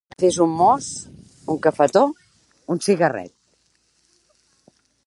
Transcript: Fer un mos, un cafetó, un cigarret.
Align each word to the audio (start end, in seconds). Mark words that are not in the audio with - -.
Fer 0.21 0.29
un 0.45 0.53
mos, 0.61 0.87
un 1.55 1.61
cafetó, 1.67 2.03
un 2.77 2.83
cigarret. 2.87 3.37